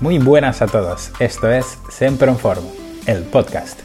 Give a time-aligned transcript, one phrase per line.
[0.00, 2.72] Muy buenas a todos, esto es Sempre Informo,
[3.04, 3.80] el podcast.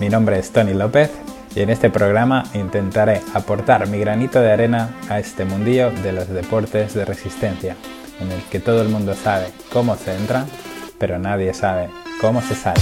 [0.00, 1.10] Mi nombre es Tony López
[1.54, 6.26] y en este programa intentaré aportar mi granito de arena a este mundillo de los
[6.30, 7.76] deportes de resistencia,
[8.18, 10.46] en el que todo el mundo sabe cómo se entra,
[10.98, 12.80] pero nadie sabe cómo se sale.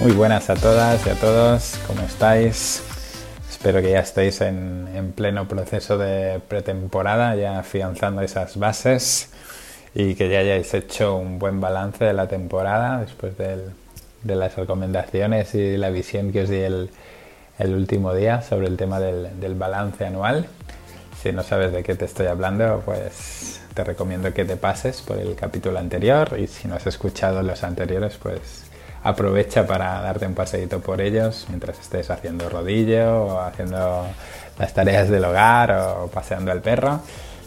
[0.00, 2.84] Muy buenas a todas y a todos, ¿cómo estáis?
[3.50, 9.30] Espero que ya estéis en, pleno proceso de pretemporada, ya afianzando esas bases
[9.96, 15.56] y que ya hayáis hecho un buen balance de la temporada después de las recomendaciones
[15.56, 16.90] y la visión que os di el,
[17.58, 20.46] último día sobre el tema del, del balance anual.
[21.20, 25.18] Si no sabes de qué te estoy hablando, pues te recomiendo que te pases por
[25.18, 28.67] el capítulo anterior y si no has escuchado los anteriores, pues
[29.02, 34.06] aprovecha para darte un paseíto por ellos mientras estés haciendo rodillo o haciendo
[34.58, 37.00] las tareas del hogar o paseando al perro.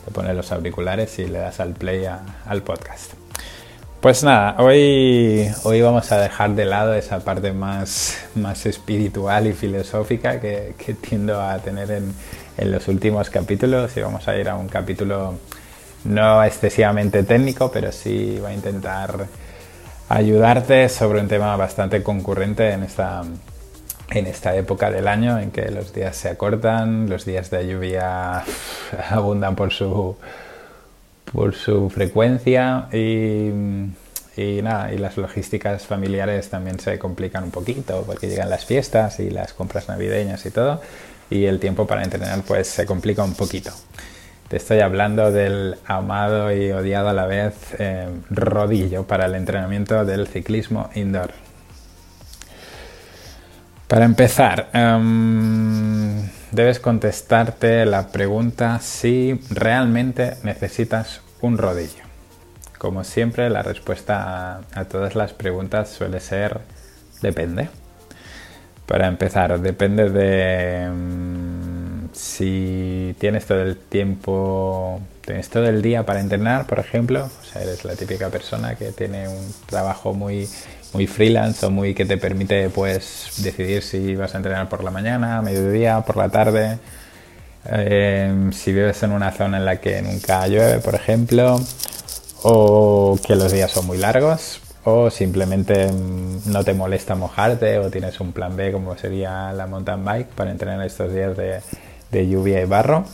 [0.05, 3.13] Te pones los auriculares y le das al play al podcast.
[3.99, 9.53] Pues nada, hoy, hoy vamos a dejar de lado esa parte más, más espiritual y
[9.53, 12.11] filosófica que, que tiendo a tener en,
[12.57, 15.35] en los últimos capítulos y vamos a ir a un capítulo
[16.03, 19.27] no excesivamente técnico, pero sí va a intentar
[20.11, 23.23] ayudarte sobre un tema bastante concurrente en esta,
[24.09, 28.43] en esta época del año en que los días se acortan, los días de lluvia
[29.09, 30.17] abundan por su,
[31.31, 33.51] por su frecuencia y,
[34.61, 39.29] nada, y las logísticas familiares también se complican un poquito porque llegan las fiestas y
[39.29, 40.81] las compras navideñas y todo
[41.29, 43.71] y el tiempo para entrenar pues se complica un poquito.
[44.51, 50.03] Te estoy hablando del amado y odiado a la vez eh, rodillo para el entrenamiento
[50.03, 51.31] del ciclismo indoor.
[53.87, 62.03] Para empezar, em, debes contestarte la pregunta si realmente necesitas un rodillo.
[62.77, 66.59] Como siempre, la respuesta a, todas las preguntas suele ser
[67.21, 67.69] depende.
[68.85, 71.60] Para empezar, depende de mm,
[72.13, 77.61] si tienes todo el tiempo, tienes todo el día para entrenar, por ejemplo, o sea,
[77.61, 80.47] eres la típica persona que tiene un trabajo muy,
[80.93, 84.91] muy freelance o muy que te permite pues decidir si vas a entrenar por la
[84.91, 86.79] mañana, mediodía, por la tarde.
[87.65, 91.61] Em, si vives en una zona en la que nunca llueve, por ejemplo,
[92.43, 97.89] o que los días son muy largos, o simplemente mm, no te molesta mojarte o
[97.91, 101.61] tienes un plan B como sería la mountain bike para entrenar estos días de,
[102.11, 103.05] lluvia y barro,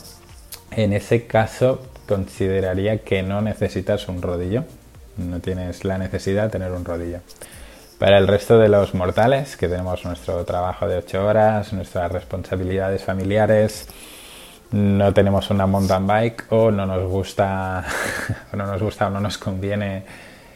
[0.70, 4.64] en ese caso consideraría que no necesitas un rodillo,
[5.16, 7.20] no tienes la necesidad de tener un rodillo.
[7.98, 13.02] Para el resto de los mortales, que tenemos nuestro trabajo de 8 horas, nuestras responsabilidades
[13.02, 13.88] familiares,
[14.70, 17.84] no tenemos una mountain bike o no nos gusta,
[18.52, 20.04] o no nos gusta o no nos conviene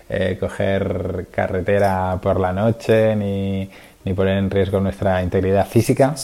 [0.08, 3.68] eh, coger carretera por la noche ni,
[4.14, 6.14] poner en riesgo nuestra integridad física.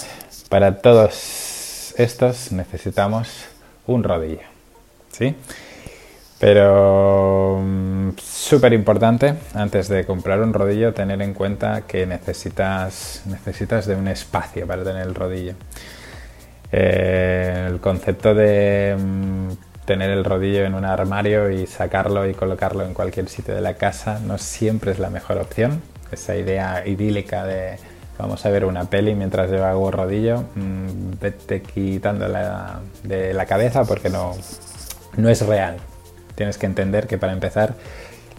[0.48, 1.47] Para todos
[1.98, 3.46] estos necesitamos
[3.86, 4.46] un rodillo.
[5.10, 5.34] ¿sí?
[6.38, 13.86] Pero mm, súper importante, antes de comprar un rodillo, tener en cuenta que necesitas, necesitas
[13.86, 15.54] de un espacio para tener el rodillo.
[16.70, 19.48] Eh, el concepto de mm,
[19.84, 23.74] tener el rodillo en un armario y sacarlo y colocarlo en cualquier sitio de la
[23.74, 25.82] casa no siempre es la mejor opción.
[26.12, 27.78] Esa idea idílica de
[28.18, 33.84] vamos a ver una peli mientras yo hago rodillo, mm, vete quitándola de la cabeza
[33.84, 34.34] porque no,
[35.16, 35.76] no es real.
[36.34, 37.74] Tienes que entender que para empezar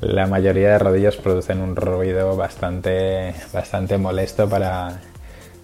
[0.01, 4.99] la mayoría de rodillos producen un ruido bastante, bastante molesto para,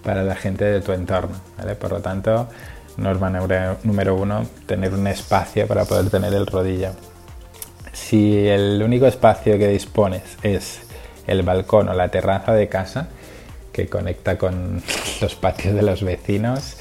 [0.02, 1.36] para la gente de tu entorno.
[1.78, 2.48] Por lo tanto,
[2.96, 3.30] norma
[3.82, 6.90] número uno, tener un espacio para poder tener el rodillo.
[7.92, 10.80] Si el único espacio que dispones es
[11.26, 13.08] el balcón o la terraza de casa,
[13.76, 14.82] que conecta con
[15.20, 16.78] los patios de los vecinos,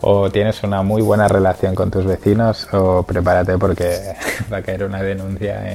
[0.00, 4.14] o tienes una muy buena relación con tus vecinos, o prepárate porque
[4.52, 5.74] va a caer una denuncia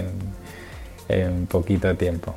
[1.08, 2.34] en, poquito tiempo.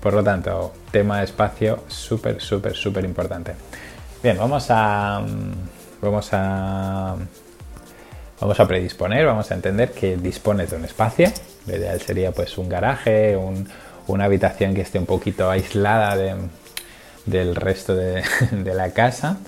[0.00, 3.54] Por lo tanto, tema de espacio súper, súper, súper importante.
[4.20, 5.22] Bien, vamos a
[6.02, 7.14] vamos a,
[8.40, 11.30] vamos a predisponer, vamos a entender que dispones de un espacio.
[11.68, 13.38] Lo ideal sería pues un garaje,
[14.08, 16.16] una habitación que esté un poquito aislada
[17.26, 18.22] del resto de,
[18.74, 19.38] la casa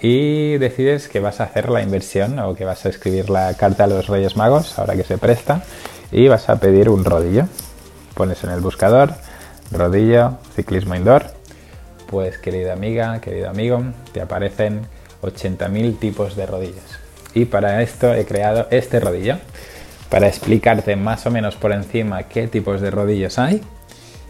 [0.00, 3.84] y decides que vas a hacer la inversión o que vas a escribir la carta
[3.84, 5.62] a los Reyes Magos, ahora que se presta,
[6.10, 7.46] y vas a pedir un rodillo.
[8.14, 9.14] Pones en el buscador
[9.70, 11.26] rodillo, ciclismo indoor,
[12.06, 13.82] pues querida amiga, querido amigo,
[14.12, 14.82] te aparecen
[15.22, 16.98] 80.000 tipos de rodillas.
[17.34, 19.36] Y para esto he creado este rodillo,
[20.10, 23.62] para explicarte más o menos por encima qué tipos de rodillos hay.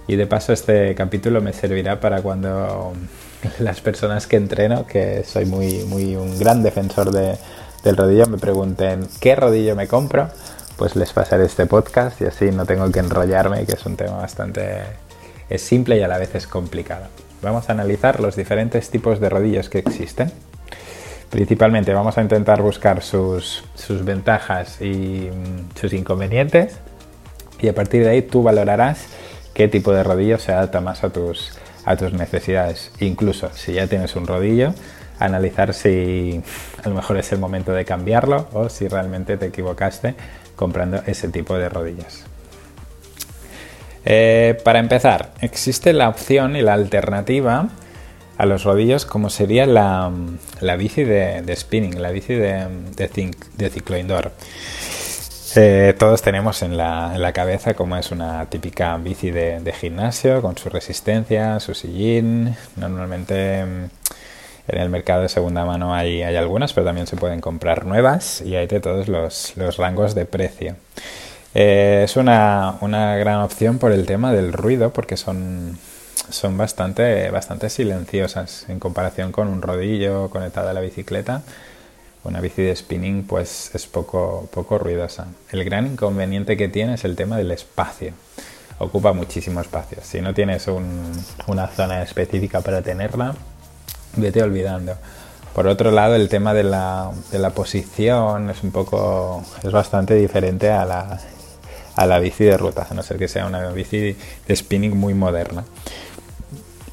[0.06, 2.92] Y de paso este capítulo me servirá para cuando
[3.58, 9.06] las personas que entreno, que soy muy, muy un gran defensor del rodillo, me pregunten
[9.20, 10.28] qué rodillo me compro,
[10.76, 14.16] pues les pasaré este podcast y así no tengo que enrollarme, que es un tema
[14.16, 14.82] bastante
[15.48, 17.06] es simple y a la vez es complicado.
[17.42, 20.32] Vamos a analizar los diferentes tipos de rodillos que existen.
[21.30, 26.78] Principalmente vamos a intentar buscar sus, sus ventajas y mm, sus inconvenientes
[27.60, 29.06] y a partir de ahí tú valorarás
[29.54, 31.52] qué tipo de rodillo se adapta más a tus,
[31.84, 32.90] a tus necesidades.
[33.00, 34.74] Incluso si ya tienes un rodillo,
[35.18, 36.42] analizar si
[36.82, 40.14] a lo mejor es el momento de cambiarlo o si realmente te equivocaste
[40.56, 42.24] comprando ese tipo de rodillas.
[44.04, 47.68] Eh, para empezar, existe la opción y la alternativa
[48.36, 50.10] a los rodillos como sería la,
[50.76, 52.66] bici de, spinning, la bici de,
[52.96, 54.32] de, ciclo indoor.
[55.54, 60.70] Eh, todos tenemos en la, cabeza como es una típica bici de, gimnasio con su
[60.70, 62.56] resistencia, su sillín.
[62.76, 63.84] Normalmente mm,
[64.68, 68.56] en el mercado de segunda mano hay, algunas, pero también se pueden comprar nuevas y
[68.56, 70.76] hay de todos los, rangos de precio.
[71.54, 75.78] Eh, es una, gran opción por el tema del ruido, porque son,
[76.30, 81.42] son bastante, bastante silenciosas en comparación con un rodillo conectado a la bicicleta.
[82.24, 85.26] Una bici de spinning pues es poco, poco ruidosa.
[85.50, 88.12] El gran inconveniente que tiene es el tema del espacio.
[88.78, 89.98] Ocupa muchísimo espacio.
[90.02, 90.66] Si no tienes
[91.46, 93.34] una zona específica para tenerla,
[94.16, 94.96] vete olvidando.
[95.54, 100.14] Por otro lado, el tema de la, de la posición es un poco, es bastante
[100.14, 101.20] diferente a la,
[101.96, 104.16] a la bici de ruta, a no ser que sea una bici
[104.46, 105.64] de spinning muy moderna.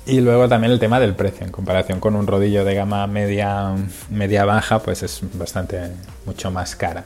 [0.05, 3.75] Y luego también el tema del precio, en comparación con un rodillo de gama media,
[4.09, 5.91] media baja, pues es bastante,
[6.25, 7.05] mucho más cara.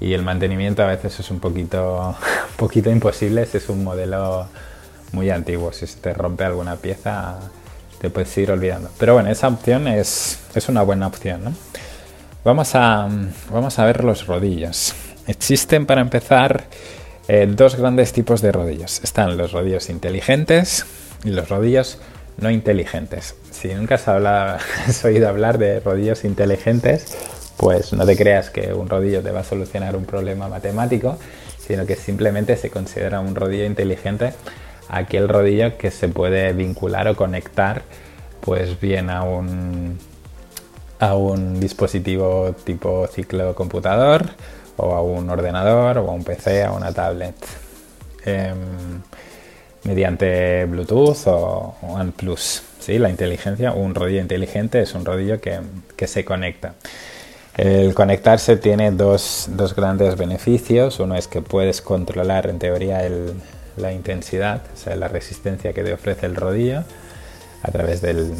[0.00, 2.14] Y el mantenimiento a veces es un poquito,
[2.50, 4.48] un poquito imposible si es un modelo
[5.12, 5.72] muy antiguo.
[5.72, 7.38] Si te rompe alguna pieza,
[8.00, 8.90] te puedes ir olvidando.
[8.98, 11.44] Pero bueno, esa opción es, es una buena opción.
[11.44, 11.52] ¿no?
[12.44, 13.08] Vamos, a,
[13.50, 14.94] vamos a ver los rodillos.
[15.26, 16.64] Existen para empezar
[17.28, 19.00] eh, dos grandes tipos de rodillos.
[19.02, 20.86] Están los rodillos inteligentes
[21.24, 21.98] y los rodillos
[22.38, 23.34] no inteligentes.
[23.50, 23.94] Si nunca
[24.86, 27.16] has, oído hablar de rodillos inteligentes,
[27.56, 31.18] pues no te creas que un rodillo te va a solucionar un problema matemático,
[31.58, 34.34] sino que simplemente se considera un rodillo inteligente
[34.88, 37.82] aquel rodillo que se puede vincular o conectar
[38.40, 39.98] pues bien a un
[40.98, 44.30] a un dispositivo tipo ciclo computador
[44.76, 47.34] o a un ordenador o a un PC, a una tablet.
[48.24, 49.02] Em,
[49.86, 52.62] mediante Bluetooth o, OnePlus.
[52.80, 52.98] ¿sí?
[52.98, 56.74] La inteligencia, un rodillo inteligente es un rodillo que, se conecta.
[57.56, 61.00] El conectarse tiene dos, grandes beneficios.
[61.00, 63.02] Uno es que puedes controlar en teoría
[63.76, 66.84] la intensidad, o sea, la resistencia que te ofrece el rodillo
[67.62, 68.34] a través del,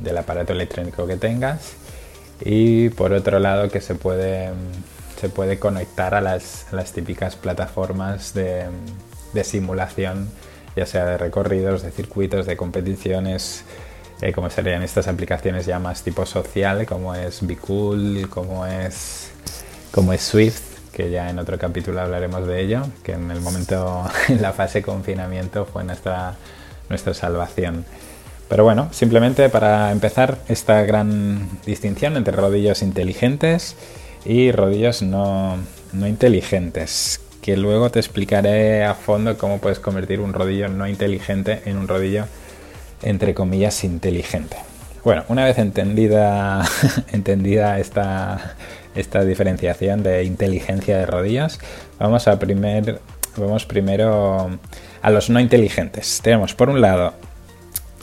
[0.00, 1.74] del aparato electrónico que tengas
[2.40, 4.50] y por otro lado que se puede,
[5.20, 8.66] se puede conectar a las, las típicas plataformas de,
[9.34, 10.28] de, simulación,
[10.76, 13.64] ya sea de recorridos, de circuitos, de competiciones,
[14.22, 19.30] eh, como serían estas aplicaciones ya más tipo social, como es Bicool, como es,
[19.90, 20.62] como es Swift,
[20.92, 24.82] que ya en otro capítulo hablaremos de ello, que en el momento, en la fase
[24.82, 26.36] confinamiento fue nuestra,
[26.88, 27.84] nuestra salvación.
[28.48, 33.74] Pero bueno, simplemente para empezar esta gran distinción entre rodillos inteligentes
[34.24, 35.58] y rodillos no,
[35.92, 41.76] inteligentes, que luego te explicaré a fondo cómo puedes convertir un rodillo no inteligente en
[41.76, 42.24] un rodillo
[43.02, 44.56] entre comillas inteligente.
[45.04, 46.64] Bueno, una vez entendida,
[47.12, 48.54] entendida esta,
[48.94, 51.58] esta diferenciación de inteligencia de rodillas,
[51.98, 53.02] vamos a primer,
[53.36, 54.58] vamos primero
[55.02, 56.20] a los no inteligentes.
[56.22, 57.12] Tenemos por un lado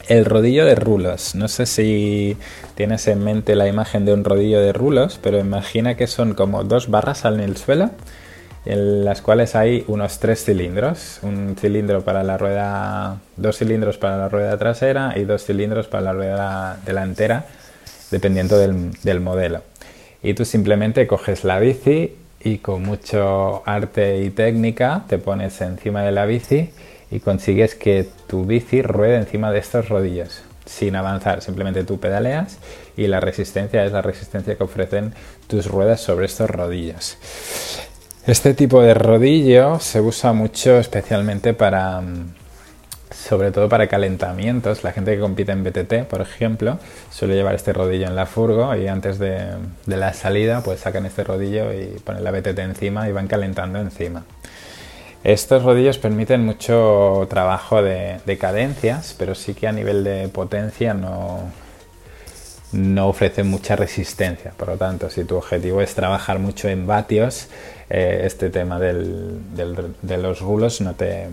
[0.08, 1.34] el rodillo de rulos.
[1.34, 2.38] No sé si
[2.76, 6.64] tienes en mente la imagen de un rodillo de rulos, pero imagina que son como
[6.64, 7.90] dos barras en el suelo,
[8.66, 11.20] en las cuales hay unos tres cilindros.
[11.22, 16.04] Un cilindro para la rueda, dos cilindros para la rueda trasera y dos cilindros para
[16.04, 17.46] la rueda delantera,
[18.12, 19.62] dependiendo del, del modelo.
[20.24, 26.04] Y tú simplemente coges la bici y con mucho arte y técnica te pones encima
[26.04, 26.70] de la bici
[27.10, 32.58] y consigues que tu bici ruede encima de estos rodillos sin avanzar, simplemente tú pedaleas
[32.96, 35.14] y la resistencia es la resistencia que ofrecen
[35.48, 37.18] tus ruedas sobre estos rodillos.
[38.28, 42.04] Este tipo de rodillo se usa mucho especialmente para,
[43.10, 44.84] sobre todo para calentamientos.
[44.84, 46.78] La gente que compite en BTT, por ejemplo,
[47.10, 49.48] suele llevar este rodillo en la furgo y antes de,
[49.88, 54.24] la salida pues sacan este rodillo y ponen la BTT encima y van calentando encima.
[55.24, 61.50] Estos rodillos permiten mucho trabajo de, cadencias, pero sí que a nivel de potencia no,
[62.74, 64.52] no ofrecen mucha resistencia.
[64.58, 67.48] Por lo tanto, si tu objetivo es trabajar mucho en vatios,
[67.90, 71.28] eh, este tema de los rulos no, te,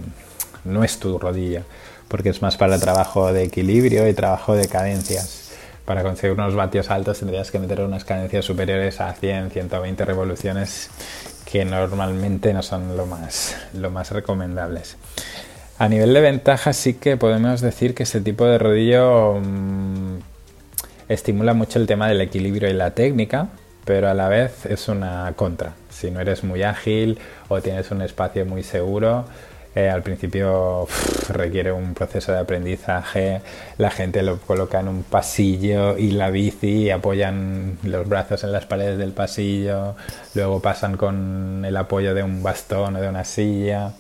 [0.64, 1.62] no es tu rodilla,
[2.08, 5.52] porque es más para trabajo de equilibrio y trabajo de cadencias.
[5.84, 10.90] Para conseguir unos vatios altos tendrías que meter unas cadencias superiores a 100, 120 revoluciones
[11.50, 14.96] que normalmente no son lo más, lo más recomendables.
[15.78, 20.18] A nivel de ventaja sí que podemos decir que este tipo de rodillo mm,
[21.08, 23.48] estimula mucho el tema del equilibrio y la técnica,
[23.84, 25.74] pero a la vez es una contra.
[25.88, 29.24] Si no eres muy ágil o tienes un espacio muy seguro,
[29.74, 30.86] eh, al principio
[31.28, 33.42] requiere un proceso de aprendizaje,
[33.76, 38.66] la gente lo coloca en un pasillo y la bici apoyan los brazos en las
[38.66, 39.94] paredes del pasillo,
[40.34, 43.92] luego pasan con el apoyo de un bastón o de una silla.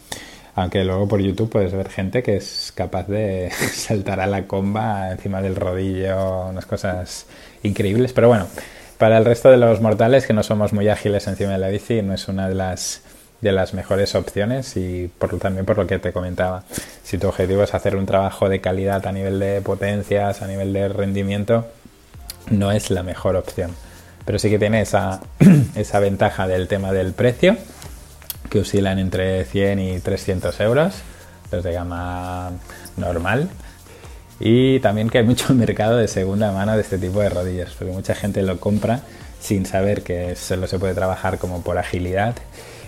[0.58, 5.12] Aunque luego por YouTube puedes ver gente que es capaz de saltar a la comba
[5.12, 7.26] encima del rodillo, unas cosas
[7.62, 8.12] increíbles.
[8.12, 8.48] Pero bueno,
[8.98, 12.02] para el resto de los mortales que no somos muy ágiles encima de la bici,
[12.02, 13.02] no es una de las,
[13.40, 16.64] de las mejores opciones y por, también por lo que te comentaba.
[17.04, 20.72] Si tu objetivo es hacer un trabajo de calidad a nivel de potencias, a nivel
[20.72, 21.68] de rendimiento,
[22.50, 23.76] no es la mejor opción.
[24.24, 25.20] Pero sí que tiene esa,
[25.76, 27.56] esa ventaja del tema del precio,
[28.50, 30.94] que oscilan entre 100 y 300 euros,
[31.50, 32.50] los de gama
[32.96, 33.48] normal
[34.40, 37.92] y también que hay mucho mercado de segunda mano de este tipo de rodillas, porque
[37.92, 39.00] mucha gente lo compra
[39.40, 42.34] sin saber que solo se puede trabajar como por agilidad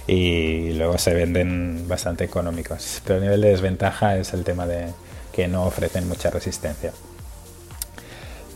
[0.07, 3.00] y luego se venden bastante económicos.
[3.05, 4.87] Pero el nivel de desventaja es el tema de
[5.33, 6.93] que no ofrecen mucha resistencia.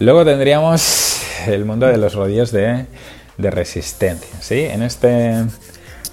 [0.01, 2.87] Luego tendríamos el mundo de los rodillos de,
[3.39, 4.41] de resistencia.
[4.41, 4.61] ¿sí?
[4.63, 5.45] En este,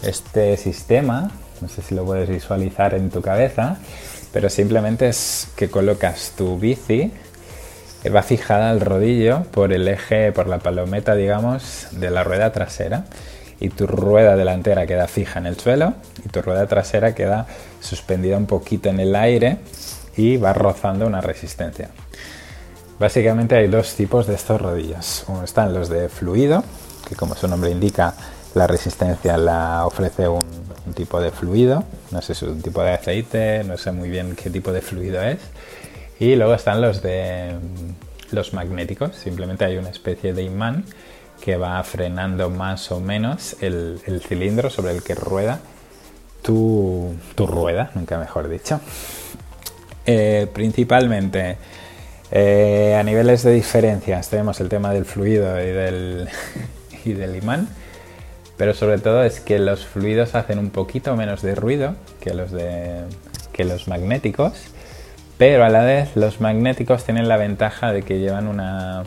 [0.03, 1.31] este sistema,
[1.61, 3.77] no sé si lo puedes visualizar en tu cabeza,
[4.33, 7.11] pero simplemente es que colocas tu bici,
[8.09, 13.05] va fijada al rodillo por el eje, por la palometa, digamos, de la rueda trasera
[13.59, 15.93] y tu rueda delantera queda fija en el suelo
[16.25, 17.45] y tu rueda trasera queda
[17.79, 19.59] suspendida un poquito en el aire
[20.17, 21.89] y va rozando una resistencia.
[22.99, 25.25] Básicamente hay dos tipos de estos rodillos.
[25.27, 26.63] Uno están los de fluido,
[27.07, 28.13] que como su nombre indica,
[28.53, 30.41] la resistencia la ofrece un
[30.93, 34.35] tipo de fluido, no sé si es un tipo de aceite, no sé muy bien
[34.35, 35.39] qué tipo de fluido es.
[36.19, 37.55] Y luego están los de
[38.31, 40.85] los magnéticos, simplemente hay una especie de imán
[41.41, 45.59] que va frenando más o menos el, cilindro sobre el que rueda
[46.43, 48.79] tu, rueda, nunca mejor dicho.
[50.05, 51.57] Eh, principalmente
[52.31, 56.29] eh, a niveles de diferencias tenemos el tema del fluido y del,
[57.05, 57.67] y del imán
[58.61, 62.51] pero sobre todo es que los fluidos hacen un poquito menos de ruido que los,
[62.51, 63.05] de,
[63.53, 64.53] que los magnéticos,
[65.39, 69.01] pero a la vez los magnéticos tienen la ventaja de que llevan una,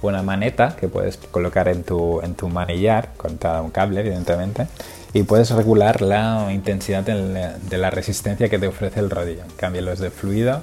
[0.00, 4.66] una maneta que puedes colocar en tu, en tu manillar, con todo un cable evidentemente,
[5.12, 9.42] y puedes regular la intensidad de la resistencia que te ofrece el rodillo.
[9.42, 10.62] En cambio los de fluido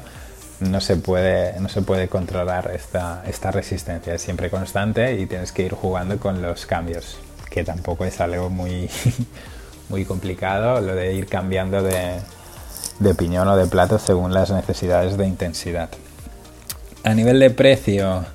[0.69, 5.51] no se puede, no se puede controlar esta, esta resistencia, es siempre constante y tienes
[5.51, 7.17] que ir jugando con los cambios
[7.53, 8.89] que tampoco es algo muy,
[9.89, 12.19] muy complicado, lo de ir cambiando de,
[12.99, 15.89] de piñón o de plato según las necesidades de intensidad.
[17.03, 18.25] A nivel de precio,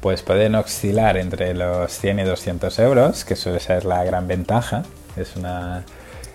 [0.00, 4.82] pues pueden oscilar entre los 100 y 200 euros, que suele ser la gran ventaja.
[5.16, 5.84] Es una,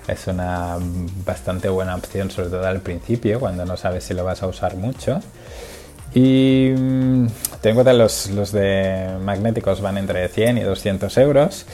[0.07, 0.77] es una
[1.25, 4.75] bastante buena opción, sobre todo al principio, cuando no sabes si lo vas a usar
[4.75, 5.21] mucho.
[6.13, 7.27] Y mm,
[7.61, 11.65] tengo en cuenta los, los de magnéticos van entre 100 y 200 euros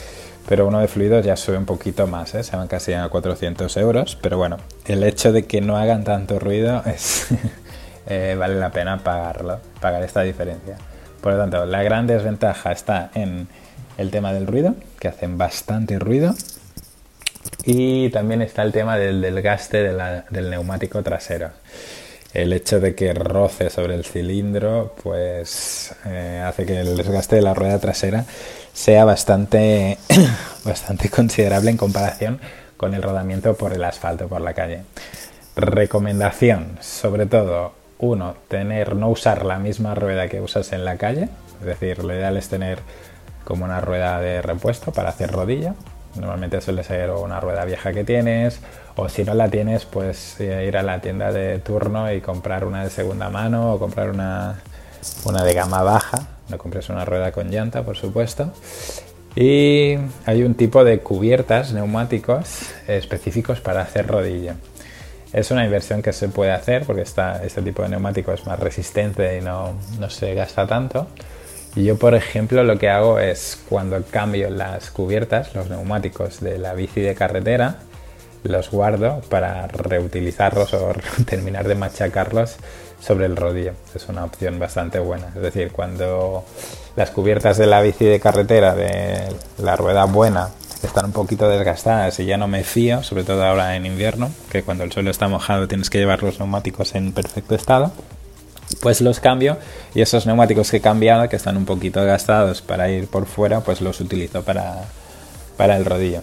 [0.49, 2.41] pero uno de fluidos ya sube un poquito más, ¿eh?
[2.41, 6.39] se van casi a 400 euros, pero bueno, el hecho de que no hagan tanto
[6.39, 7.27] ruido es,
[8.07, 10.77] eh, vale la pena pagarlo, pagar esta diferencia.
[11.21, 13.47] Por lo tanto, la gran desventaja está en
[13.99, 16.33] el tema del ruido, que hacen bastante ruido,
[17.65, 21.51] y también está el tema del desgaste del neumático trasero.
[22.33, 27.41] El hecho de que roce sobre el cilindro, pues eh, hace que el desgaste de
[27.41, 28.25] la rueda trasera
[28.73, 29.97] sea bastante,
[30.63, 32.39] bastante considerable en comparación
[32.77, 34.83] con el rodamiento por el asfalto, por la calle.
[35.55, 41.29] Recomendación, sobre todo, uno, tener, no usar la misma rueda que usas en la calle,
[41.59, 42.79] es decir, lo ideal es tener
[43.43, 45.73] como una rueda de repuesto para hacer rodilla.
[46.19, 48.59] Normalmente suele ser una rueda vieja que tienes
[48.95, 52.65] O si no la tienes, pues eh, ir a la tienda de turno y comprar
[52.65, 54.59] una de segunda mano o comprar una,
[55.25, 56.27] una de gama baja.
[56.49, 58.51] No compres una rueda con llanta, por supuesto.
[59.35, 59.95] Y
[60.25, 64.53] hay un tipo de cubiertas neumáticos específicos para hacer rodillo.
[65.31, 69.37] Es una inversión que se puede hacer porque este tipo de neumático es más resistente
[69.37, 71.07] y no, no se gasta tanto.
[71.75, 76.73] Yo, por ejemplo, lo que hago es cuando cambio las cubiertas, los neumáticos de la
[76.73, 77.77] bici de carretera,
[78.43, 80.93] los guardo para reutilizarlos o
[81.25, 82.55] terminar de machacarlos
[82.99, 83.73] sobre el rodillo.
[83.93, 85.27] Es una opción bastante buena.
[85.35, 86.43] Es decir, cuando
[86.95, 90.49] las cubiertas de la bici de carretera, de la rueda buena,
[90.83, 94.63] están un poquito desgastadas y ya no me fío, sobre todo ahora en invierno, que
[94.63, 97.91] cuando el suelo está mojado tienes que llevar los neumáticos en perfecto estado,
[98.81, 99.57] pues los cambio
[99.93, 103.61] y esos neumáticos que he cambiado, que están un poquito gastados para ir por fuera,
[103.61, 104.85] pues los utilizo para,
[105.57, 106.21] para el rodillo.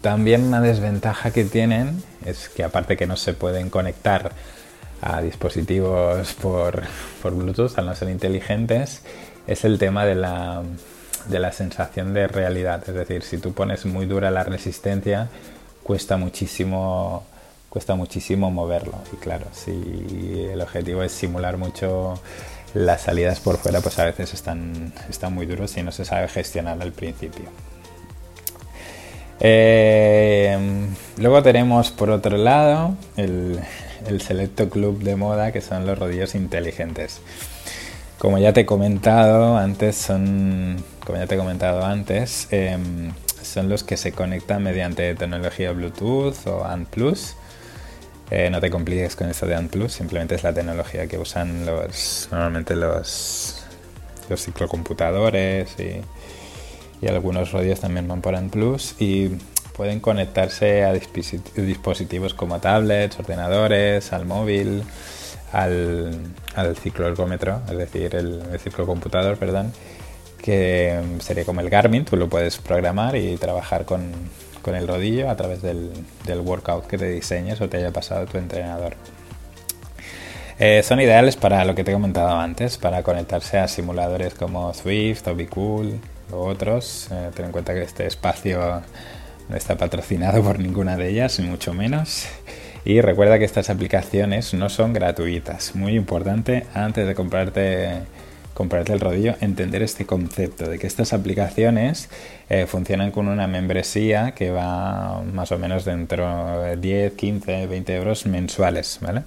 [0.00, 4.32] También una desventaja que tienen es que aparte que no se pueden conectar
[5.00, 6.82] a dispositivos por,
[7.22, 9.02] por Bluetooth, al no ser inteligentes,
[9.46, 10.62] es el tema de la,
[11.28, 12.82] de la sensación de realidad.
[12.86, 15.28] Es decir, si tú pones muy dura la resistencia,
[15.82, 17.26] cuesta muchísimo
[17.76, 18.94] cuesta muchísimo moverlo.
[19.12, 22.18] Y claro, si el objetivo es simular mucho
[22.72, 26.26] las salidas por fuera, pues a veces están, están muy duros y no se sabe
[26.28, 27.44] gestionar al principio.
[29.40, 30.56] Eh,
[31.18, 33.60] luego tenemos por otro lado el,
[34.22, 37.20] selecto club de moda que son los rodillos inteligentes.
[38.16, 43.68] Como ya te he comentado antes, son, como ya te he comentado antes, em, son
[43.68, 47.36] los que se conectan mediante tecnología Bluetooth o ANT Plus.
[48.30, 52.28] Eh, no te compliques con esto de Plus, simplemente es la tecnología que usan los
[52.32, 53.64] normalmente los,
[54.28, 56.00] los ciclocomputadores y,
[57.04, 59.30] y algunos radios también van por Plus y
[59.76, 64.82] pueden conectarse a dispositivos como tablets, ordenadores, al móvil,
[65.52, 66.18] al,
[66.54, 69.72] al cicloergómetro, es decir, el, el ciclocomputador, perdón,
[70.42, 74.12] que sería como el Garmin, tú lo puedes programar y trabajar con,
[74.66, 75.92] con el rodillo a través del,
[76.26, 78.96] del, workout que te diseñes o te haya pasado tu entrenador.
[80.58, 84.74] Eh, son ideales para lo que te he comentado antes, para conectarse a simuladores como
[84.74, 86.00] Swift o Cool
[86.32, 87.06] o otros.
[87.12, 88.82] Eh, ten en cuenta que este espacio
[89.48, 92.26] no está patrocinado por ninguna de ellas, ni mucho menos.
[92.84, 95.76] Y recuerda que estas aplicaciones no son gratuitas.
[95.76, 98.00] Muy importante antes de comprarte
[98.56, 102.08] comprarte el rodillo, entender este concepto de que estas aplicaciones
[102.48, 107.94] eh, funcionan con una membresía que va más o menos dentro de 10, 15, 20
[107.94, 109.24] euros mensuales, ¿vale?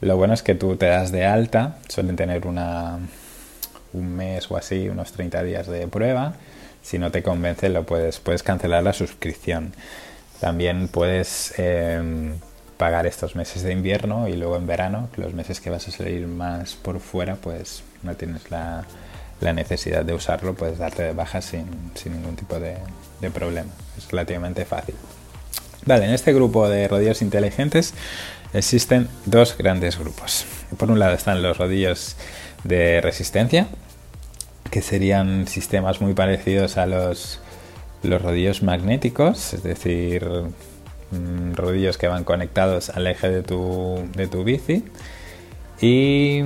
[0.00, 2.98] Lo bueno es que tú te das de alta, suelen tener una,
[3.92, 6.32] un mes o así, unos 30 días de prueba.
[6.80, 9.74] Si no te convence, lo puedes, puedes cancelar la suscripción.
[10.40, 12.32] También puedes em,
[12.80, 16.26] pagar estos meses de invierno y luego en verano, los meses que vas a salir
[16.26, 18.86] más por fuera, pues no tienes la,
[19.42, 22.78] la necesidad de usarlo, puedes darte de baja sin, sin ningún tipo de,
[23.20, 23.70] de, problema.
[23.98, 24.94] Es relativamente fácil.
[25.84, 27.92] Vale, en este grupo de rodillos inteligentes
[28.54, 30.46] existen dos grandes grupos.
[30.78, 32.16] Por un lado están los rodillos
[32.64, 33.66] de resistencia,
[34.70, 37.40] que serían sistemas muy parecidos a los,
[38.02, 40.26] los rodillos magnéticos, es decir,
[41.10, 44.84] Mm, rodillos que van conectados al eje de tu, de tu bici
[45.80, 46.42] y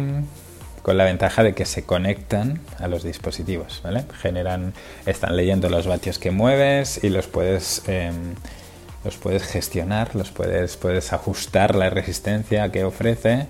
[0.82, 4.04] con la ventaja de que se conectan a los dispositivos, ¿vale?
[4.20, 4.72] Generan,
[5.04, 8.34] están leyendo los vatios que mueves y los puedes, em,
[9.04, 13.46] los puedes gestionar, los puedes, puedes ajustar la resistencia que ofrece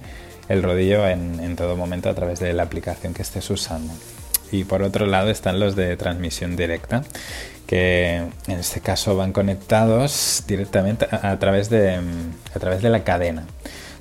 [0.48, 3.92] el rodillo en, en todo momento a través de la aplicación que estés usando.
[4.50, 7.02] Y por otro lado están los de transmisión directa,
[7.66, 12.00] que en este caso van conectados directamente a, través de,
[12.54, 13.44] a través de la cadena.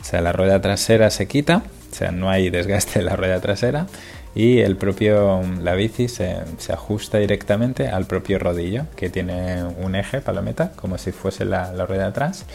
[0.01, 3.39] O sea, la rueda trasera se quita, o sea, no hay desgaste de la rueda
[3.39, 3.87] trasera
[4.35, 9.95] y el propio, la bici se, se ajusta directamente al propio rodillo que tiene un
[9.95, 12.45] eje palometa como si fuese la, la rueda atrás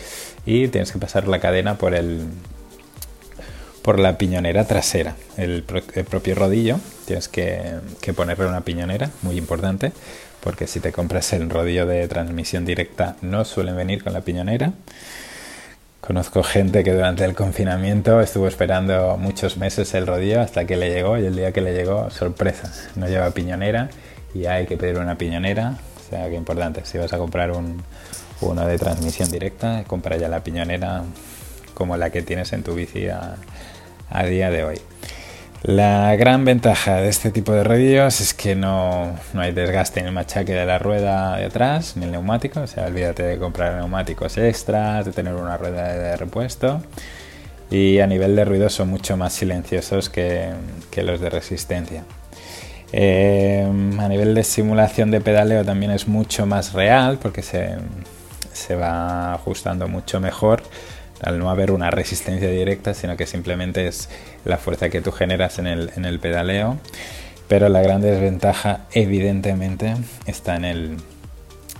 [0.44, 2.26] y tienes que pasar la cadena por el,
[3.82, 5.16] por la piñonera trasera.
[5.36, 9.92] El, propio rodillo tienes que, que, ponerle una piñonera, muy importante,
[10.42, 14.72] porque si te compras el rodillo de transmisión directa no suelen venir con la piñonera.
[16.00, 20.90] Conozco gente que durante el confinamiento estuvo esperando muchos meses el rodillo hasta que le
[20.90, 23.90] llegó y el día que le llegó, sorpresa, no lleva piñonera
[24.34, 25.76] y hay que pedir una piñonera.
[25.98, 27.82] O sea que importante, si vas a comprar un,
[28.40, 31.02] uno de transmisión directa, compra ya la piñonera
[31.74, 33.36] como la que tienes en tu bici a,
[34.08, 34.80] a día de hoy.
[35.62, 40.12] La gran ventaja de este tipo de rodillos es que no, hay desgaste en el
[40.12, 44.38] machaque de la rueda de atrás ni el neumático, o sea, olvídate de comprar neumáticos
[44.38, 46.80] extras, de tener una rueda de repuesto.
[47.70, 50.52] Y a nivel de ruido son mucho más silenciosos que,
[50.96, 52.04] los de resistencia.
[52.92, 53.66] Eh,
[53.98, 57.76] a nivel de simulación de pedaleo también es mucho más real porque se,
[58.52, 60.62] se va ajustando mucho mejor
[61.22, 64.08] al no haber una resistencia directa, sino que simplemente es
[64.44, 66.78] la fuerza que tú generas en el, en el pedaleo.
[67.48, 69.94] Pero la gran desventaja, evidentemente,
[70.26, 70.96] está en el,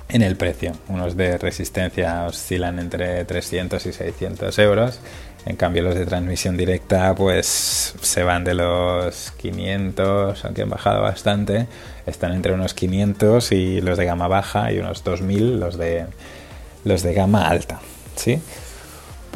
[0.08, 0.72] en el precio.
[0.88, 5.00] Unos de resistencia oscilan entre 300 y 600 euros.
[5.44, 11.02] En cambio, los de transmisión directa, pues se van de los 500, aunque han bajado
[11.02, 11.66] bastante.
[12.06, 16.06] Están entre unos 500 y los de gama baja y unos 2000 los de,
[16.84, 17.80] los de gama alta.
[18.16, 18.40] ¿sí?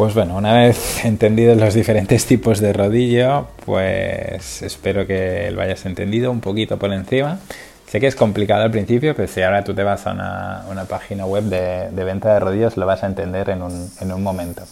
[0.02, 5.86] Pues bueno, una vez entendidos los diferentes tipos de rodillo, pues espero que lo hayas
[5.86, 7.38] entendido un poquito por encima.
[7.86, 11.24] Sé que es complicado al principio, pero si ahora tú te vas a una, página
[11.24, 14.64] web de, venta de rodillos, lo vas a entender en un, en un momento.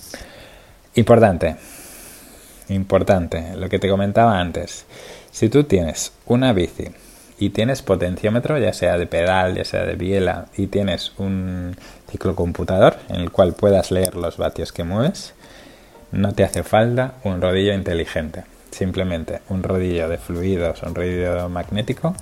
[0.96, 1.54] Importante,
[2.70, 4.84] importante, lo que te comentaba antes.
[5.30, 6.88] Si tú tienes una bici
[7.40, 11.74] y tienes potenciómetro, ya sea de pedal, ya sea de biela, y tienes un
[12.10, 15.32] ciclocomputador en el cual puedas leer los vatios que mueves,
[16.12, 18.44] no te hace falta un rodillo inteligente.
[18.70, 22.14] Simplemente un rodillo de fluidos, un rodillo magnético,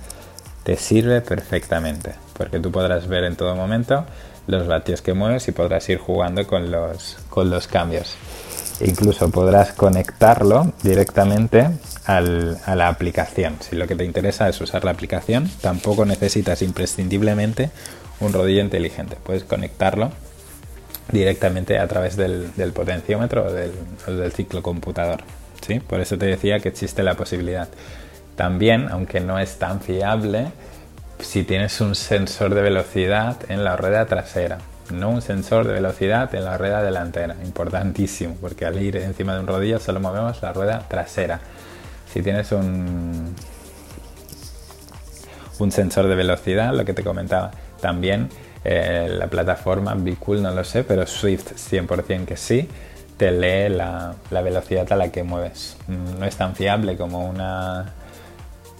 [0.63, 4.05] te sirve perfectamente, porque tú podrás ver en todo momento
[4.47, 8.15] los vatios que mueves y podrás ir jugando con los, con los cambios.
[8.79, 11.67] incluso podrás conectarlo directamente
[12.17, 13.57] a la aplicación.
[13.59, 17.69] Si lo que te interesa es usar la aplicación, tampoco necesitas imprescindiblemente
[18.19, 19.15] un rodillo inteligente.
[19.23, 20.11] Puedes conectarlo
[21.11, 23.71] directamente a través del, potenciómetro o del,
[24.07, 25.21] del ciclo computador.
[25.65, 25.79] ¿sí?
[25.79, 27.67] Por eso te decía que existe la posibilidad.
[28.35, 30.47] También, aunque no es tan fiable,
[31.19, 34.59] si tienes un sensor de velocidad en la rueda trasera,
[34.91, 39.41] no un sensor de velocidad en la rueda delantera, importantísimo, porque al ir encima de
[39.41, 41.39] un rodillo solo movemos la rueda trasera.
[42.11, 43.35] Si tienes un,
[45.59, 48.29] un sensor de velocidad, lo que te comentaba, también
[48.63, 52.67] eh, la plataforma Cool no lo sé, pero Swift 100% que sí,
[53.17, 55.77] te lee la, velocidad a la que mueves.
[55.87, 57.93] Mm, no es tan fiable como una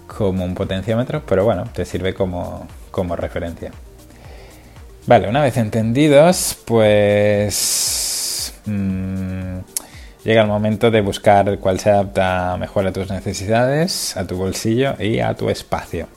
[0.08, 2.68] como un potenciómetro, pero bueno, te sirve como,
[3.16, 3.72] referencia.
[5.06, 9.60] Vale, una vez entendidos, pues mm,
[10.24, 14.96] llega el momento de buscar cuál se adapta mejor a tus necesidades, a tu bolsillo
[15.00, 16.08] y a tu espacio.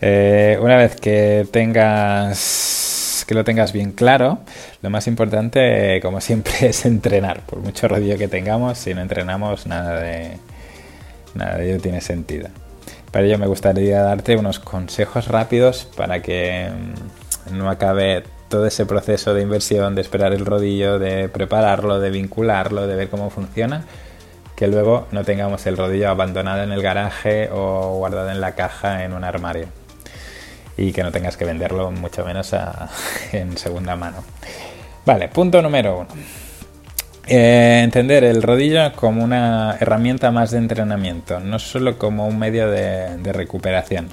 [0.00, 4.38] Eh, una vez que tengas que lo tengas bien claro,
[4.82, 7.40] lo más importante, como siempre, es entrenar.
[7.40, 10.38] Por mucho rodillo que tengamos, si no entrenamos, nada de,
[11.34, 12.48] nada de ello tiene sentido.
[13.10, 16.68] Para ello me gustaría darte unos consejos rápidos para que
[17.50, 22.10] mm, no acabe todo ese proceso de inversión, de esperar el rodillo, de prepararlo, de
[22.10, 23.84] vincularlo, de ver cómo funciona,
[24.54, 29.04] que luego no tengamos el rodillo abandonado en el garaje o guardado en la caja
[29.04, 29.66] en un armario
[30.76, 32.54] y que no tengas que venderlo mucho menos
[33.32, 34.24] en segunda mano.
[35.04, 36.08] Vale, punto número uno.
[37.28, 42.70] Eh, entender el rodillo como una herramienta más de entrenamiento, no solo como un medio
[42.70, 44.08] de, recuperación.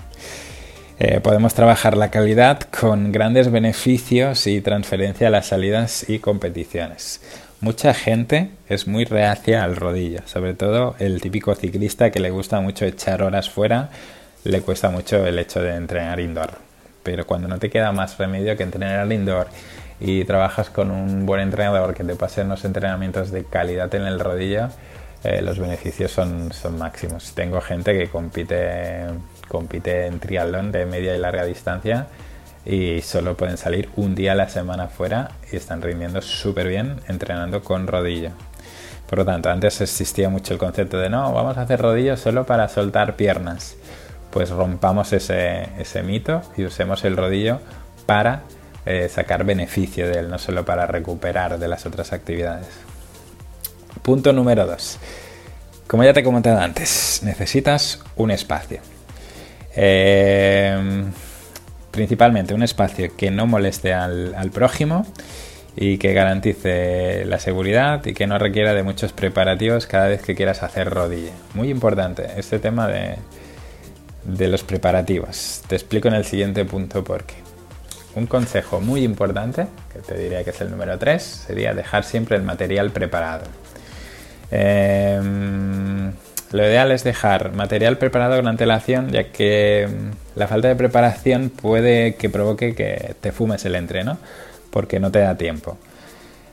[0.99, 7.21] Eh, podemos trabajar la calidad con grandes beneficios y transferencia a las salidas y competiciones.
[7.61, 12.59] Mucha gente es muy reacia al rodillo, sobre todo el típico ciclista que le gusta
[12.59, 13.89] mucho echar horas fuera
[14.43, 16.51] le cuesta mucho el hecho de entrenar indoor.
[17.03, 19.47] Pero cuando no te queda más remedio que entrenar indoor
[19.99, 24.19] y trabajas con un buen entrenador que te pase unos entrenamientos de calidad en el
[24.19, 24.69] rodillo,
[25.23, 27.33] eh, los beneficios son, son máximos.
[27.33, 29.05] Tengo gente que compite,
[29.47, 32.07] compite en triatlón de media y larga distancia
[32.65, 37.01] y solo pueden salir un día a la semana fuera y están rindiendo súper bien
[37.07, 38.31] entrenando con rodillo.
[39.09, 42.45] Por lo tanto, antes existía mucho el concepto de no, vamos a hacer rodillo solo
[42.45, 43.75] para soltar piernas
[44.33, 47.59] pues rompamos ese, mito y usemos el rodillo
[48.07, 48.41] para
[48.85, 52.67] eh, sacar beneficio de él, no solo para recuperar de las otras actividades.
[54.01, 54.97] Punto número 2.
[55.85, 58.79] Como ya te he comentado antes, necesitas un espacio.
[59.75, 61.03] Eh,
[61.91, 65.05] principalmente un espacio que no moleste al, al, prójimo
[65.75, 70.35] y que garantice la seguridad y que no requiera de muchos preparativos cada vez que
[70.35, 71.31] quieras hacer rodilla.
[71.53, 73.15] Muy importante este tema de,
[74.25, 75.61] de los preparativos.
[75.67, 77.35] Te explico en el siguiente punto por qué.
[78.15, 82.37] Un consejo muy importante, que te diría que es el número 3, sería dejar siempre
[82.37, 83.45] el material preparado.
[84.51, 86.11] Em,
[86.53, 91.49] Lo ideal es dejar material preparado con antelación, ya que mm, la falta de preparación
[91.49, 94.19] puede que provoque que te fumes el entreno,
[94.69, 95.79] porque no te da tiempo.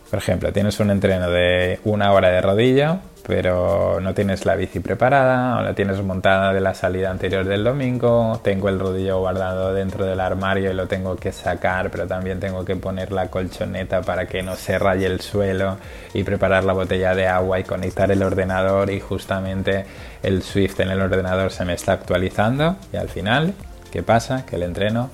[0.08, 2.98] Por ejemplo, tienes un entreno de una hora de rodillo,
[3.30, 7.62] pero no tienes la bici preparada o la tienes montada de la salida anterior del
[7.62, 12.40] domingo, tengo el rodillo guardado dentro del armario y lo tengo que sacar, pero también
[12.40, 15.76] tengo que poner la colchoneta para que no se raye el suelo
[16.12, 19.84] y preparar la botella de agua y conectar el ordenador y justamente
[20.24, 23.54] el Swift en el ordenador se me está actualizando y al final,
[23.92, 24.44] ¿qué pasa?
[24.44, 25.08] Que el entreno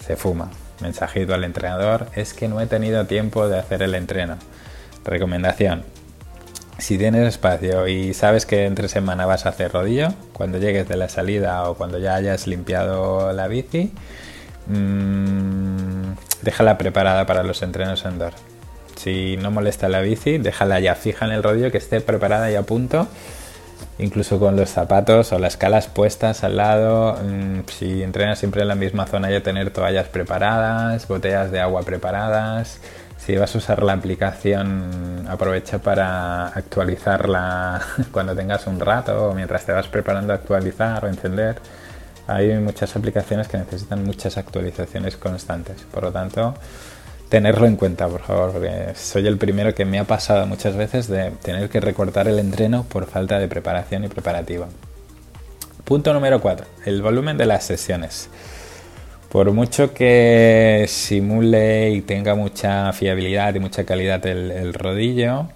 [0.00, 0.50] se fuma
[0.82, 4.36] mensajito al entrenador, es que no he tenido tiempo de hacer el entreno.
[5.02, 5.82] Recomendación,
[6.78, 10.96] si tienes espacio y sabes que entre semana vas a hacer rodillo, cuando llegues de
[10.96, 13.92] la salida o cuando ya hayas limpiado la bici,
[14.66, 18.32] mmm, déjala preparada para los entrenos en door.
[18.96, 22.54] Si no molesta la bici, déjala ya fija en el rodillo, que esté preparada y
[22.54, 23.08] a punto
[23.98, 27.16] incluso con los zapatos o las calas puestas al lado.
[27.22, 31.82] Mm, si entrenas siempre en la misma zona, ya tener toallas preparadas, botellas de agua
[31.82, 32.80] preparadas.
[33.24, 37.80] Si vas a usar la aplicación, aprovecha para actualizarla
[38.12, 41.56] cuando tengas un rato o mientras te vas preparando a actualizar o encender.
[42.26, 45.86] Hay muchas aplicaciones que necesitan muchas actualizaciones constantes.
[45.90, 46.54] Por lo tanto,
[47.30, 51.08] tenerlo en cuenta, por favor, porque soy el primero que me ha pasado muchas veces
[51.08, 54.66] de tener que recortar el entreno por falta de preparación y preparativa.
[55.84, 56.66] Punto número 4.
[56.84, 58.28] El volumen de las sesiones.
[59.34, 65.48] Por mucho que simule y tenga mucha fiabilidad y mucha calidad el, rodillo,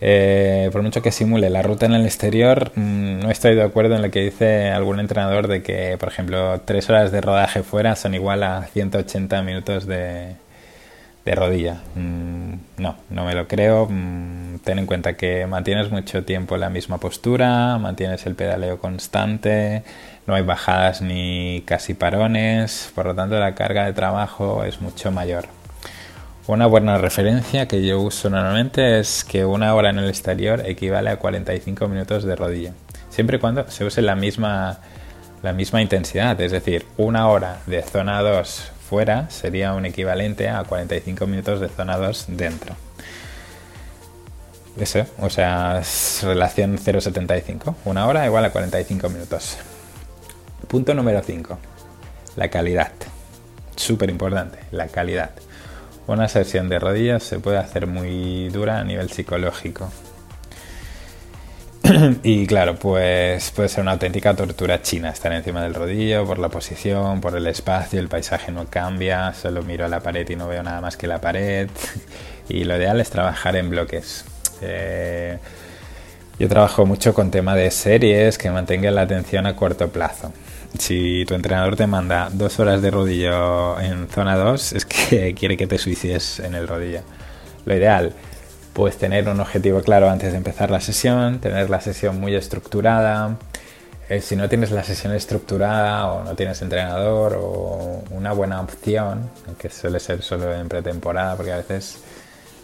[0.00, 3.94] eh, por mucho que simule la ruta en el exterior, mm, no estoy de acuerdo
[3.94, 7.94] en lo que dice algún entrenador de que, por ejemplo, tres horas de rodaje fuera
[7.94, 10.34] son igual a 180 minutos de,
[11.24, 11.82] de rodilla.
[11.94, 13.86] Mm, no, no me lo creo.
[13.88, 19.84] Mm, ten en cuenta que mantienes mucho tiempo la misma postura, mantienes el pedaleo constante,
[20.28, 25.10] no hay bajadas ni casi parones, por lo tanto la carga de trabajo es mucho
[25.10, 25.46] mayor.
[26.46, 31.08] Una buena referencia que yo uso normalmente es que una hora en el exterior equivale
[31.08, 32.72] a 45 minutos de rodilla,
[33.08, 34.80] siempre y cuando se use la misma,
[35.42, 40.62] la misma intensidad, es decir, una hora de zona 2 fuera sería un equivalente a
[40.62, 42.76] 45 minutos de zona 2 dentro.
[44.78, 47.74] Eso, o sea, es relación 0,75.
[47.86, 49.56] Una hora igual a 45 minutos.
[50.66, 51.58] Punto número 5.
[52.36, 52.92] La calidad.
[53.76, 55.30] Súper importante, la calidad.
[56.06, 59.90] Una sesión de rodillas se puede hacer muy dura a nivel psicológico.
[62.22, 66.48] y claro, pues puede ser una auténtica tortura china estar encima del rodillo por la
[66.48, 70.48] posición, por el espacio, el paisaje no cambia, solo miro a la pared y no
[70.48, 71.68] veo nada más que la pared.
[72.48, 74.24] y lo ideal es trabajar en bloques.
[74.60, 75.38] Eh,
[76.38, 80.32] yo trabajo mucho con tema de series que mantengan la atención a corto plazo.
[80.76, 85.56] Si tu entrenador te manda dos horas de rodillo en zona 2, es que quiere
[85.56, 87.00] que te suicides en el rodillo.
[87.64, 88.12] Lo ideal
[88.78, 93.36] pues tener un objetivo claro antes de empezar la sesión, tener la sesión muy estructurada.
[94.08, 99.30] Eh, si no tienes la sesión estructurada o no tienes entrenador o una buena opción,
[99.58, 101.98] que suele ser solo en pretemporada porque a veces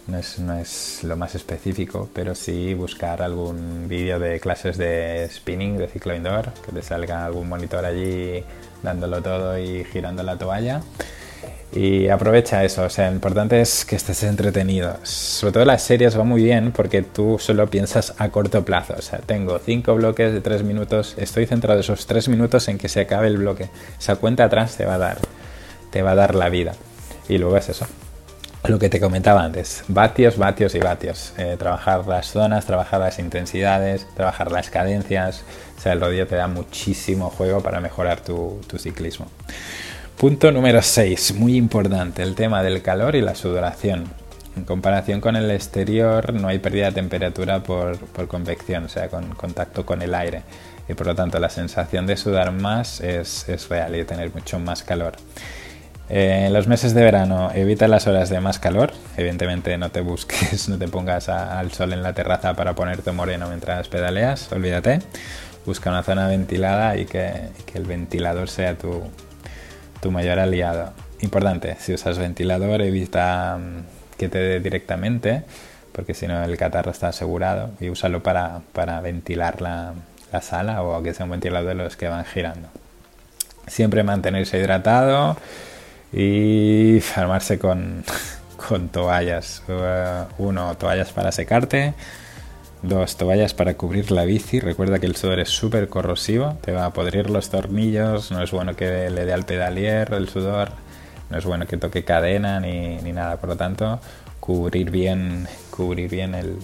[0.07, 5.27] no es, no es lo más específico, pero sí buscar algún vídeo de clases de
[5.31, 8.43] spinning, de ciclo indoor, que te salga algún monitor allí
[8.83, 10.81] dándolo todo y girando la toalla
[11.75, 14.97] y aprovecha eso, o sea, lo importante es que estés entretenido.
[15.03, 18.95] Sobre todo las series va muy bien porque tú solo piensas a corto plazo.
[18.97, 22.87] O sea, tengo cinco bloques de tres minutos, estoy centrado esos tres minutos en que
[22.87, 23.69] se acabe el bloque.
[23.99, 25.17] Esa cuenta atrás te va a dar,
[25.91, 26.73] te va a dar la vida.
[27.27, 27.85] Y luego es eso.
[28.67, 31.33] Lo que te comentaba antes, vatios, vatios y vatios.
[31.37, 35.43] Eh, trabajar las zonas, trabajar las intensidades, trabajar las cadencias.
[35.77, 39.27] O sea, el rodillo te da muchísimo juego para mejorar tu, ciclismo.
[40.17, 44.05] Punto número 6, muy importante, el tema del calor y la sudoración.
[44.55, 47.97] En comparación con el exterior no hay pérdida de temperatura por,
[48.27, 50.43] convección, o sea, con contacto con el aire.
[50.87, 54.57] Y por lo tanto la sensación de sudar más es, real y de tener mucho
[54.59, 55.13] más calor.
[56.09, 58.91] Eh, en los meses de verano evita las horas de más calor.
[59.17, 63.47] Evidentemente no te busques, no te pongas al sol en la terraza para ponerte moreno
[63.47, 64.99] mientras pedaleas, olvídate.
[65.65, 69.01] Busca una zona ventilada y que el ventilador sea tu,
[70.11, 70.93] mayor aliado.
[71.21, 75.41] Importante, si usas ventilador evita mm, que te dé directamente,
[75.91, 79.93] porque si no el catarro está asegurado, y úsalo para, para ventilar la,
[80.31, 82.67] la, sala o que sea un ventilador de los que van girando.
[83.65, 85.37] Siempre mantenerse hidratado
[86.15, 88.03] y armarse con,
[88.69, 89.61] con toallas.
[89.67, 91.93] Uh, uno, toallas para secarte,
[92.87, 94.59] Dos toallas para cubrir la bici.
[94.59, 98.51] Recuerda que el sudor es súper corrosivo, te va a podrir los tornillos, no es
[98.51, 100.69] bueno que le dé al pedalier el sudor,
[101.31, 103.37] no es bueno que toque cadena ni, ni nada.
[103.37, 103.99] Por lo tanto,
[104.39, 106.57] cubrir bien, cubrir bien el,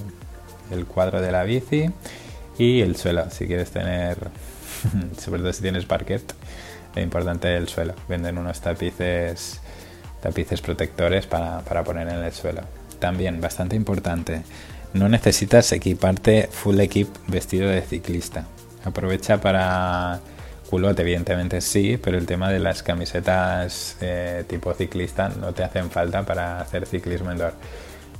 [0.69, 1.89] el cuadro de la bici
[2.59, 3.31] y el suelo.
[3.31, 4.17] Si quieres tener,
[5.17, 6.35] sobre todo si tienes parquet,
[6.95, 7.93] lo importante es el suelo.
[8.07, 9.61] Venden unos tapices,
[10.21, 12.61] tapices protectores para, para poner en el suelo.
[12.99, 14.43] También, bastante importante,
[14.93, 18.45] no necesitas equiparte full equip vestido de ciclista.
[18.83, 20.19] Aprovecha para
[20.69, 25.89] culote, evidentemente sí, pero el tema de las camisetas eh, tipo ciclista no te hacen
[25.91, 27.53] falta para hacer ciclismo indoor.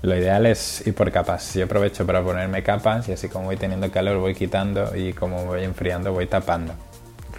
[0.02, 1.54] Lo ideal es ir por capas.
[1.54, 5.46] Yo aprovecho para ponerme capas y así como voy teniendo calor voy quitando y como
[5.46, 6.74] voy enfriando voy tapando.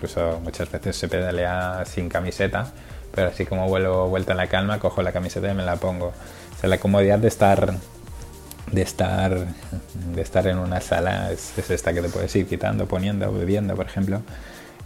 [0.03, 2.73] Incluso muchas veces se pedalea sin camiseta,
[3.15, 6.07] pero así como vuelvo vuelta en la calma, cojo la camiseta y me la pongo.
[6.07, 7.75] O sea, la comodidad de estar
[8.73, 9.47] de estar
[10.13, 13.77] de estar en una sala es, es esta que te puedes ir quitando, poniendo, bebiendo,
[13.77, 14.23] por ejemplo.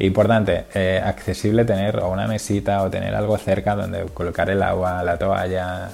[0.00, 5.02] Importante, eh, accesible tener o una mesita o tener algo cerca donde colocar el agua,
[5.02, 5.92] la toalla,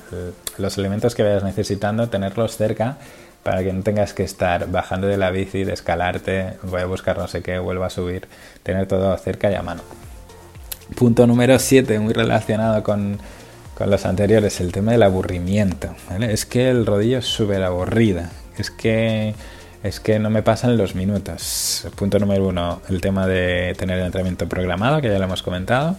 [0.59, 2.97] los elementos que vayas necesitando, tenerlos cerca
[3.43, 7.19] para que no tengas que estar bajando de la bici, de escalarte, voy a buscar
[7.19, 8.29] no sé qué, vuelvo a subir,
[8.63, 9.83] tener todo cerca y a mano.
[10.95, 13.19] Punto número 7, muy relacionado con,
[13.75, 15.95] con, los anteriores, el tema del aburrimiento.
[16.21, 19.35] Es que el rodillo es súper aburrida, es que
[19.83, 21.89] es que no me pasan los minutos.
[21.97, 25.97] Punto número uno, el tema de tener el entrenamiento programado, que ya lo hemos comentado.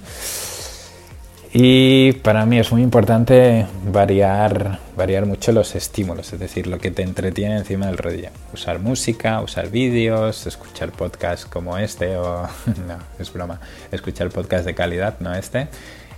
[1.56, 6.90] Y para mí es muy importante variar, variar mucho los estímulos, es decir, lo que
[6.90, 8.30] te entretiene encima del rodillo.
[8.56, 12.42] Usar música, usar vídeos, escuchar podcasts como este, o
[12.88, 13.62] no, es broma,
[13.92, 15.68] escuchar podcasts de calidad, no este.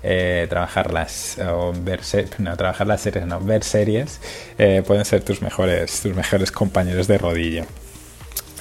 [0.07, 2.01] Eh, trabajar las o ver
[2.37, 4.21] no trabajar las series no ver series
[4.59, 7.65] eh, pueden ser tus mejores tus mejores compañeros de rodillo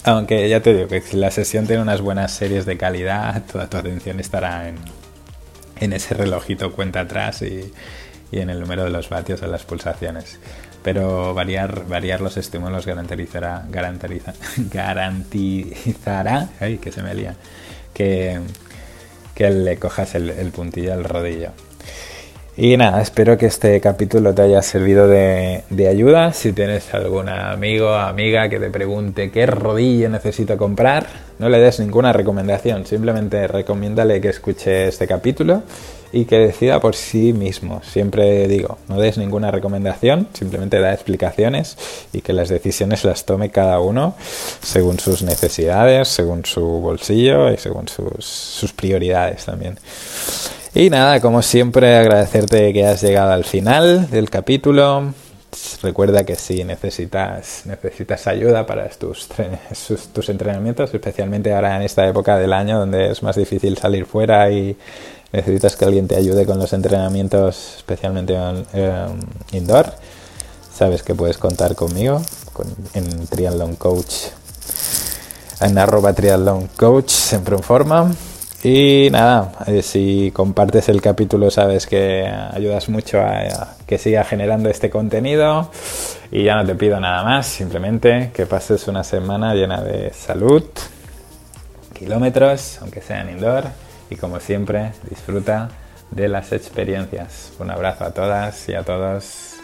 [0.04, 3.68] aunque ya te digo que si la sesión tiene unas buenas series de calidad toda
[3.68, 4.76] tu atención estará en,
[5.80, 7.72] en ese relojito cuenta atrás y,
[8.32, 10.40] en el número de los vatios o las pulsaciones
[10.82, 13.64] pero variar, variar los estímulos garantizará,
[14.70, 17.14] garantizará, que se me
[17.94, 18.38] que,
[19.34, 21.52] que le cojas el, el puntillo al rodillo.
[22.56, 26.32] Y nada, espero que este capítulo te haya servido de, ayuda.
[26.32, 31.04] Si tienes algún amigo amiga que te pregunte qué rodillo necesito comprar,
[31.40, 32.86] no le des ninguna recomendación.
[32.86, 35.64] Simplemente recomiéndale que escuche este capítulo
[36.12, 37.82] y que decida por sí mismo.
[37.82, 41.76] Siempre digo, no des ninguna recomendación, simplemente da explicaciones
[42.12, 44.14] y que las decisiones las tome cada uno
[44.62, 49.76] según sus necesidades, según su bolsillo y según sus, sus prioridades también.
[50.76, 55.14] Y nada, como siempre, agradecerte que has llegado al final del capítulo.
[55.82, 59.28] Recuerda que si necesitas, necesitas ayuda para tus,
[60.12, 64.50] tus entrenamientos, especialmente ahora en esta época del año donde es más difícil salir fuera
[64.50, 64.76] y
[65.30, 69.06] necesitas que alguien te ayude con los entrenamientos, especialmente en, eh,
[69.52, 69.92] indoor,
[70.76, 72.20] sabes que puedes contar conmigo
[72.52, 74.14] con, en Triathlon Coach,
[75.60, 78.10] en arroba Triathlon Coach, siempre en forma.
[78.64, 84.24] Y nada, eh, si compartes el capítulo sabes que ayudas mucho a, a, que siga
[84.24, 85.70] generando este contenido
[86.32, 90.64] y ya no te pido nada más, simplemente que pases una semana llena de salud,
[91.92, 93.64] kilómetros, aunque sean indoor,
[94.08, 95.68] y como siempre disfruta
[96.10, 97.52] de las experiencias.
[97.58, 99.56] Un abrazo a todas y a todos.